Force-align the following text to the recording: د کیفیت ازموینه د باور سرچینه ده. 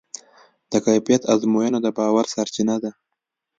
د 0.71 0.73
کیفیت 0.85 1.21
ازموینه 1.33 1.79
د 1.83 1.87
باور 1.97 2.25
سرچینه 2.33 2.75
ده. 2.83 2.91